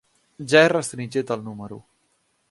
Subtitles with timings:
[0.53, 1.79] Ja he restringit el número.